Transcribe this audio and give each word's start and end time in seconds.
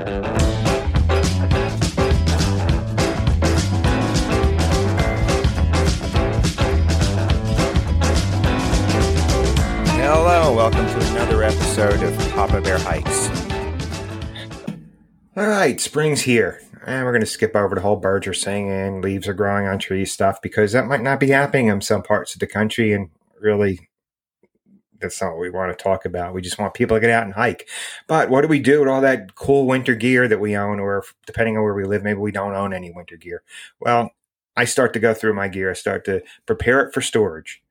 Hello, 0.00 0.16
welcome 10.56 10.86
to 10.86 11.10
another 11.10 11.42
episode 11.42 12.02
of 12.02 12.18
Papa 12.30 12.62
Bear 12.62 12.78
Hikes. 12.78 13.28
All 15.36 15.46
right, 15.46 15.78
spring's 15.78 16.22
here, 16.22 16.62
and 16.86 17.04
we're 17.04 17.12
going 17.12 17.20
to 17.20 17.26
skip 17.26 17.54
over 17.54 17.74
the 17.74 17.82
whole 17.82 17.96
birds 17.96 18.26
are 18.26 18.32
singing, 18.32 19.02
leaves 19.02 19.28
are 19.28 19.34
growing 19.34 19.66
on 19.66 19.78
trees 19.78 20.10
stuff 20.10 20.40
because 20.40 20.72
that 20.72 20.86
might 20.86 21.02
not 21.02 21.20
be 21.20 21.28
happening 21.28 21.66
in 21.66 21.82
some 21.82 22.02
parts 22.02 22.34
of 22.34 22.40
the 22.40 22.46
country, 22.46 22.94
and 22.94 23.10
really, 23.38 23.89
that's 25.00 25.20
not 25.20 25.32
what 25.32 25.40
we 25.40 25.50
want 25.50 25.76
to 25.76 25.82
talk 25.82 26.04
about. 26.04 26.34
We 26.34 26.42
just 26.42 26.58
want 26.58 26.74
people 26.74 26.96
to 26.96 27.00
get 27.00 27.10
out 27.10 27.24
and 27.24 27.34
hike. 27.34 27.68
But 28.06 28.30
what 28.30 28.42
do 28.42 28.48
we 28.48 28.60
do 28.60 28.80
with 28.80 28.88
all 28.88 29.00
that 29.00 29.34
cool 29.34 29.66
winter 29.66 29.94
gear 29.94 30.28
that 30.28 30.40
we 30.40 30.56
own, 30.56 30.80
or 30.80 31.04
depending 31.26 31.56
on 31.56 31.62
where 31.62 31.74
we 31.74 31.84
live, 31.84 32.02
maybe 32.02 32.18
we 32.18 32.32
don't 32.32 32.54
own 32.54 32.72
any 32.72 32.90
winter 32.90 33.16
gear? 33.16 33.42
Well, 33.80 34.10
I 34.56 34.64
start 34.64 34.92
to 34.94 35.00
go 35.00 35.14
through 35.14 35.34
my 35.34 35.48
gear. 35.48 35.70
I 35.70 35.74
start 35.74 36.04
to 36.06 36.22
prepare 36.46 36.80
it 36.80 36.92
for 36.92 37.00
storage 37.00 37.62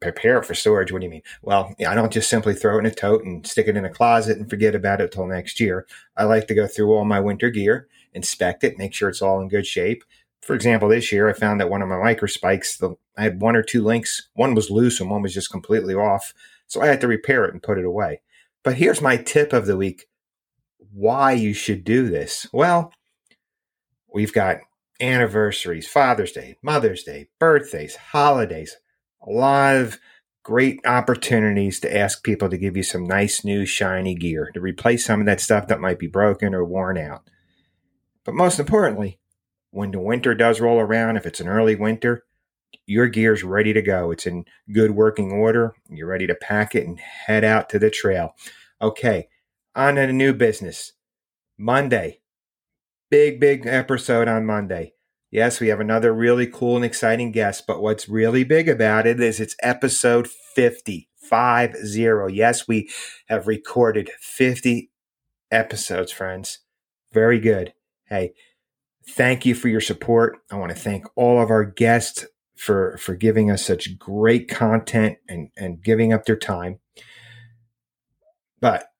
prepare 0.00 0.38
it 0.38 0.44
for 0.44 0.54
storage. 0.54 0.92
What 0.92 1.00
do 1.00 1.06
you 1.06 1.10
mean? 1.10 1.22
Well, 1.42 1.74
I 1.86 1.94
don't 1.94 2.12
just 2.12 2.30
simply 2.30 2.54
throw 2.54 2.76
it 2.76 2.80
in 2.80 2.86
a 2.86 2.90
tote 2.90 3.24
and 3.24 3.46
stick 3.46 3.68
it 3.68 3.76
in 3.76 3.84
a 3.84 3.90
closet 3.90 4.38
and 4.38 4.48
forget 4.48 4.74
about 4.74 5.00
it 5.00 5.12
till 5.12 5.26
next 5.26 5.60
year. 5.60 5.86
I 6.16 6.24
like 6.24 6.46
to 6.48 6.54
go 6.54 6.66
through 6.66 6.92
all 6.92 7.04
my 7.04 7.20
winter 7.20 7.50
gear, 7.50 7.88
inspect 8.12 8.64
it, 8.64 8.78
make 8.78 8.94
sure 8.94 9.08
it's 9.08 9.22
all 9.22 9.40
in 9.40 9.48
good 9.48 9.66
shape. 9.66 10.04
For 10.42 10.54
example, 10.54 10.88
this 10.88 11.10
year 11.12 11.28
I 11.28 11.32
found 11.32 11.60
that 11.60 11.70
one 11.70 11.82
of 11.82 11.88
my 11.88 11.98
micro 11.98 12.28
spikes, 12.28 12.76
the, 12.76 12.94
I 13.16 13.24
had 13.24 13.40
one 13.40 13.56
or 13.56 13.62
two 13.62 13.82
links. 13.82 14.28
One 14.34 14.54
was 14.54 14.70
loose 14.70 15.00
and 15.00 15.10
one 15.10 15.22
was 15.22 15.34
just 15.34 15.50
completely 15.50 15.94
off. 15.94 16.32
So 16.68 16.80
I 16.80 16.86
had 16.86 17.00
to 17.00 17.08
repair 17.08 17.44
it 17.44 17.52
and 17.52 17.62
put 17.62 17.78
it 17.78 17.84
away. 17.84 18.20
But 18.62 18.76
here's 18.76 19.00
my 19.00 19.16
tip 19.16 19.52
of 19.52 19.66
the 19.66 19.76
week 19.76 20.06
why 20.92 21.32
you 21.32 21.52
should 21.52 21.84
do 21.84 22.08
this. 22.08 22.46
Well, 22.52 22.92
we've 24.12 24.32
got 24.32 24.58
anniversaries, 25.00 25.88
Father's 25.88 26.32
Day, 26.32 26.56
Mother's 26.62 27.02
Day, 27.02 27.28
birthdays, 27.38 27.96
holidays, 27.96 28.76
a 29.26 29.30
lot 29.30 29.76
of 29.76 29.98
great 30.42 30.80
opportunities 30.86 31.78
to 31.80 31.94
ask 31.94 32.22
people 32.22 32.48
to 32.48 32.56
give 32.56 32.76
you 32.76 32.82
some 32.82 33.04
nice 33.04 33.44
new 33.44 33.66
shiny 33.66 34.14
gear 34.14 34.50
to 34.54 34.60
replace 34.60 35.04
some 35.04 35.20
of 35.20 35.26
that 35.26 35.40
stuff 35.40 35.68
that 35.68 35.80
might 35.80 35.98
be 35.98 36.06
broken 36.06 36.54
or 36.54 36.64
worn 36.64 36.96
out. 36.96 37.28
But 38.24 38.34
most 38.34 38.58
importantly, 38.58 39.18
when 39.70 39.90
the 39.90 40.00
winter 40.00 40.34
does 40.34 40.60
roll 40.60 40.80
around, 40.80 41.16
if 41.16 41.26
it's 41.26 41.40
an 41.40 41.48
early 41.48 41.74
winter, 41.74 42.24
your 42.86 43.08
gear's 43.08 43.44
ready 43.44 43.72
to 43.72 43.82
go. 43.82 44.10
It's 44.10 44.26
in 44.26 44.44
good 44.72 44.92
working 44.92 45.32
order. 45.32 45.74
You're 45.88 46.08
ready 46.08 46.26
to 46.26 46.34
pack 46.34 46.74
it 46.74 46.86
and 46.86 46.98
head 46.98 47.44
out 47.44 47.68
to 47.70 47.78
the 47.78 47.90
trail. 47.90 48.34
Okay, 48.80 49.28
on 49.74 49.96
to 49.96 50.06
the 50.06 50.12
new 50.12 50.32
business. 50.32 50.92
Monday. 51.56 52.20
Big, 53.10 53.40
big 53.40 53.66
episode 53.66 54.28
on 54.28 54.46
Monday. 54.46 54.92
Yes, 55.30 55.60
we 55.60 55.68
have 55.68 55.80
another 55.80 56.12
really 56.14 56.46
cool 56.46 56.76
and 56.76 56.84
exciting 56.84 57.32
guest, 57.32 57.66
but 57.66 57.82
what's 57.82 58.08
really 58.08 58.44
big 58.44 58.68
about 58.68 59.06
it 59.06 59.20
is 59.20 59.40
it's 59.40 59.56
episode 59.62 60.28
50, 60.28 61.08
50. 61.16 62.34
Yes, 62.34 62.66
we 62.66 62.88
have 63.28 63.46
recorded 63.46 64.10
50 64.20 64.90
episodes, 65.50 66.12
friends. 66.12 66.60
Very 67.12 67.40
good. 67.40 67.74
Hey, 68.04 68.32
thank 69.06 69.44
you 69.44 69.54
for 69.54 69.68
your 69.68 69.80
support. 69.80 70.38
I 70.50 70.56
want 70.56 70.70
to 70.70 70.78
thank 70.78 71.06
all 71.14 71.42
of 71.42 71.50
our 71.50 71.64
guests 71.64 72.26
for 72.58 72.96
for 72.98 73.14
giving 73.14 73.50
us 73.50 73.64
such 73.64 73.98
great 73.98 74.48
content 74.48 75.18
and 75.28 75.50
and 75.56 75.82
giving 75.82 76.12
up 76.12 76.24
their 76.24 76.36
time. 76.36 76.80
But 78.60 78.90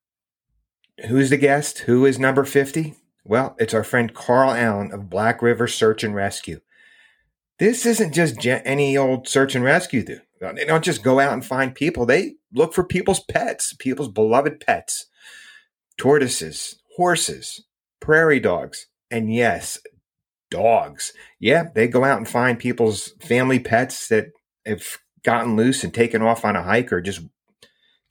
who's 1.08 1.30
the 1.30 1.36
guest? 1.36 1.80
Who 1.80 2.06
is 2.06 2.18
number 2.18 2.44
50? 2.44 2.94
Well, 3.24 3.56
it's 3.58 3.74
our 3.74 3.84
friend 3.84 4.14
Carl 4.14 4.52
Allen 4.52 4.92
of 4.92 5.10
Black 5.10 5.42
River 5.42 5.66
Search 5.66 6.02
and 6.04 6.14
Rescue. 6.14 6.60
This 7.58 7.84
isn't 7.84 8.14
just 8.14 8.46
any 8.46 8.96
old 8.96 9.26
search 9.26 9.56
and 9.56 9.64
rescue 9.64 10.04
do. 10.04 10.20
They 10.40 10.64
don't 10.64 10.84
just 10.84 11.02
go 11.02 11.18
out 11.18 11.32
and 11.32 11.44
find 11.44 11.74
people. 11.74 12.06
They 12.06 12.36
look 12.54 12.72
for 12.72 12.84
people's 12.84 13.20
pets, 13.20 13.74
people's 13.78 14.08
beloved 14.08 14.60
pets. 14.64 15.06
Tortoises, 15.96 16.80
horses, 16.96 17.64
prairie 17.98 18.38
dogs, 18.38 18.86
and 19.10 19.34
yes, 19.34 19.80
dogs. 20.50 21.12
Yeah, 21.38 21.64
they 21.74 21.88
go 21.88 22.04
out 22.04 22.18
and 22.18 22.28
find 22.28 22.58
people's 22.58 23.12
family 23.20 23.58
pets 23.58 24.08
that 24.08 24.28
have 24.66 24.98
gotten 25.22 25.56
loose 25.56 25.84
and 25.84 25.92
taken 25.92 26.22
off 26.22 26.44
on 26.44 26.56
a 26.56 26.62
hike 26.62 26.92
or 26.92 27.00
just 27.00 27.20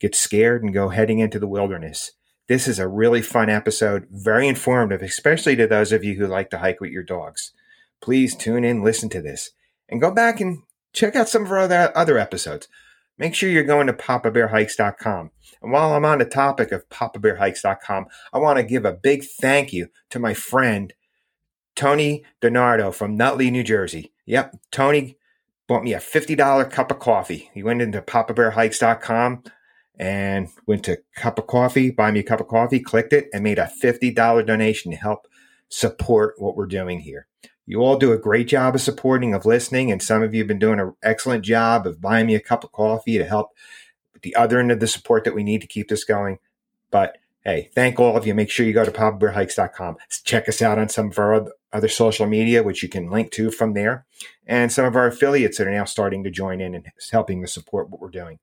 get 0.00 0.14
scared 0.14 0.62
and 0.62 0.72
go 0.72 0.88
heading 0.88 1.18
into 1.18 1.38
the 1.38 1.48
wilderness. 1.48 2.12
This 2.48 2.66
is 2.66 2.78
a 2.78 2.88
really 2.88 3.20
fun 3.20 3.50
episode, 3.50 4.06
very 4.10 4.48
informative, 4.48 5.02
especially 5.02 5.56
to 5.56 5.66
those 5.66 5.92
of 5.92 6.02
you 6.02 6.14
who 6.14 6.26
like 6.26 6.50
to 6.50 6.58
hike 6.58 6.80
with 6.80 6.90
your 6.90 7.02
dogs. 7.02 7.52
Please 8.00 8.34
tune 8.34 8.64
in, 8.64 8.82
listen 8.82 9.08
to 9.10 9.20
this, 9.20 9.50
and 9.88 10.00
go 10.00 10.10
back 10.10 10.40
and 10.40 10.62
check 10.92 11.14
out 11.14 11.28
some 11.28 11.44
of 11.44 11.52
our 11.52 11.58
other, 11.58 11.92
other 11.94 12.18
episodes. 12.18 12.68
Make 13.18 13.34
sure 13.34 13.50
you're 13.50 13.64
going 13.64 13.88
to 13.88 13.92
papabearhikes.com. 13.92 15.30
And 15.60 15.72
while 15.72 15.92
I'm 15.92 16.04
on 16.04 16.18
the 16.18 16.24
topic 16.24 16.70
of 16.70 16.88
papabearhikes.com, 16.88 18.06
I 18.32 18.38
want 18.38 18.58
to 18.58 18.62
give 18.62 18.84
a 18.84 18.92
big 18.92 19.24
thank 19.24 19.72
you 19.72 19.88
to 20.10 20.18
my 20.18 20.34
friend 20.34 20.94
Tony 21.78 22.24
Donardo 22.42 22.92
from 22.92 23.16
Nutley, 23.16 23.52
New 23.52 23.62
Jersey. 23.62 24.12
Yep, 24.26 24.58
Tony 24.72 25.16
bought 25.68 25.84
me 25.84 25.94
a 25.94 26.00
$50 26.00 26.68
cup 26.72 26.90
of 26.90 26.98
coffee. 26.98 27.50
He 27.54 27.62
went 27.62 27.80
into 27.80 28.02
papabearhikes.com 28.02 29.44
and 29.96 30.48
went 30.66 30.84
to 30.86 30.98
cup 31.14 31.38
of 31.38 31.46
coffee, 31.46 31.92
buy 31.92 32.10
me 32.10 32.18
a 32.18 32.24
cup 32.24 32.40
of 32.40 32.48
coffee, 32.48 32.80
clicked 32.80 33.12
it, 33.12 33.28
and 33.32 33.44
made 33.44 33.60
a 33.60 33.70
$50 33.80 34.44
donation 34.44 34.90
to 34.90 34.98
help 34.98 35.28
support 35.68 36.34
what 36.38 36.56
we're 36.56 36.66
doing 36.66 36.98
here. 36.98 37.28
You 37.64 37.80
all 37.80 37.96
do 37.96 38.10
a 38.10 38.18
great 38.18 38.48
job 38.48 38.74
of 38.74 38.80
supporting, 38.80 39.32
of 39.32 39.46
listening, 39.46 39.92
and 39.92 40.02
some 40.02 40.24
of 40.24 40.34
you 40.34 40.40
have 40.40 40.48
been 40.48 40.58
doing 40.58 40.80
an 40.80 40.94
excellent 41.04 41.44
job 41.44 41.86
of 41.86 42.00
buying 42.00 42.26
me 42.26 42.34
a 42.34 42.40
cup 42.40 42.64
of 42.64 42.72
coffee 42.72 43.18
to 43.18 43.24
help 43.24 43.50
the 44.22 44.34
other 44.34 44.58
end 44.58 44.72
of 44.72 44.80
the 44.80 44.88
support 44.88 45.22
that 45.22 45.34
we 45.34 45.44
need 45.44 45.60
to 45.60 45.68
keep 45.68 45.88
this 45.88 46.02
going. 46.02 46.38
But 46.90 47.18
hey, 47.48 47.70
thank 47.74 47.98
all 47.98 48.14
of 48.14 48.26
you. 48.26 48.34
Make 48.34 48.50
sure 48.50 48.66
you 48.66 48.74
go 48.74 48.84
to 48.84 48.90
papabearhikes.com. 48.90 49.96
Check 50.22 50.50
us 50.50 50.60
out 50.60 50.78
on 50.78 50.90
some 50.90 51.10
of 51.10 51.18
our 51.18 51.48
other 51.72 51.88
social 51.88 52.26
media, 52.26 52.62
which 52.62 52.82
you 52.82 52.90
can 52.90 53.10
link 53.10 53.30
to 53.32 53.50
from 53.50 53.72
there, 53.72 54.04
and 54.46 54.70
some 54.70 54.84
of 54.84 54.94
our 54.94 55.06
affiliates 55.06 55.56
that 55.56 55.66
are 55.66 55.72
now 55.72 55.86
starting 55.86 56.22
to 56.24 56.30
join 56.30 56.60
in 56.60 56.74
and 56.74 56.86
helping 57.10 57.40
to 57.40 57.48
support 57.48 57.88
what 57.88 58.00
we're 58.00 58.10
doing. 58.10 58.38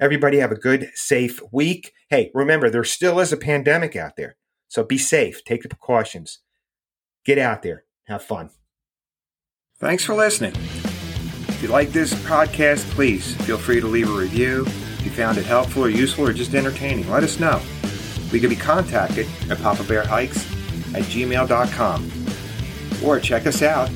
Everybody 0.00 0.38
have 0.38 0.52
a 0.52 0.56
good, 0.56 0.90
safe 0.94 1.40
week. 1.52 1.92
Hey, 2.08 2.30
remember, 2.32 2.70
there 2.70 2.84
still 2.84 3.20
is 3.20 3.30
a 3.30 3.36
pandemic 3.36 3.94
out 3.94 4.16
there. 4.16 4.36
So 4.68 4.82
be 4.82 4.98
safe, 4.98 5.44
take 5.44 5.62
the 5.62 5.68
precautions, 5.68 6.38
get 7.26 7.38
out 7.38 7.62
there, 7.62 7.84
have 8.04 8.22
fun. 8.22 8.50
Thanks 9.78 10.02
for 10.02 10.14
listening. 10.14 10.54
If 10.54 11.62
you 11.62 11.68
like 11.68 11.90
this 11.90 12.14
podcast, 12.24 12.88
please 12.90 13.34
feel 13.44 13.58
free 13.58 13.80
to 13.80 13.86
leave 13.86 14.08
a 14.08 14.16
review. 14.16 14.64
If 14.66 15.04
you 15.04 15.10
found 15.10 15.36
it 15.36 15.44
helpful 15.44 15.84
or 15.84 15.90
useful 15.90 16.26
or 16.26 16.32
just 16.32 16.54
entertaining, 16.54 17.10
let 17.10 17.22
us 17.22 17.38
know. 17.38 17.60
We 18.32 18.40
can 18.40 18.50
be 18.50 18.56
contacted 18.56 19.26
at 19.50 19.58
Papa 19.58 19.84
Bear 19.84 20.04
Hikes 20.04 20.44
at 20.94 21.02
gmail.com 21.04 22.10
or 23.04 23.20
check 23.20 23.46
us 23.46 23.62
out 23.62 23.90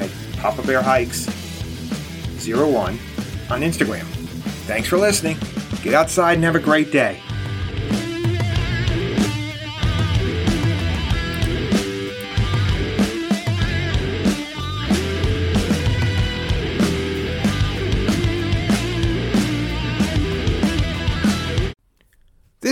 at 0.00 0.10
Papa 0.38 0.62
Bear 0.66 0.82
Hikes 0.82 1.26
01 2.46 2.98
on 3.50 3.60
Instagram. 3.62 4.04
Thanks 4.66 4.88
for 4.88 4.98
listening. 4.98 5.36
Get 5.82 5.94
outside 5.94 6.34
and 6.34 6.44
have 6.44 6.56
a 6.56 6.60
great 6.60 6.90
day. 6.90 7.20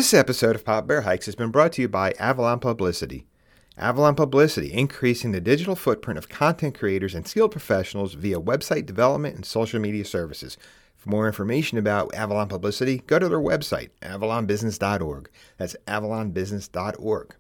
This 0.04 0.12
episode 0.12 0.54
of 0.54 0.66
Papa 0.66 0.86
Bear 0.86 1.00
Hikes 1.00 1.24
has 1.24 1.34
been 1.34 1.50
brought 1.50 1.72
to 1.72 1.80
you 1.80 1.88
by 1.88 2.12
Avalon 2.18 2.60
Publicity. 2.60 3.24
Avalon 3.78 4.14
Publicity, 4.14 4.70
increasing 4.70 5.32
the 5.32 5.40
digital 5.40 5.74
footprint 5.74 6.18
of 6.18 6.28
content 6.28 6.78
creators 6.78 7.14
and 7.14 7.26
skilled 7.26 7.52
professionals 7.52 8.12
via 8.12 8.38
website 8.38 8.84
development 8.84 9.34
and 9.34 9.46
social 9.46 9.80
media 9.80 10.04
services. 10.04 10.58
For 10.98 11.08
more 11.08 11.26
information 11.26 11.78
about 11.78 12.14
Avalon 12.14 12.48
Publicity, 12.48 12.98
go 13.06 13.18
to 13.18 13.30
their 13.30 13.38
website, 13.38 13.88
avalonbusiness.org. 14.02 15.30
That's 15.56 15.76
avalonbusiness.org. 15.86 17.34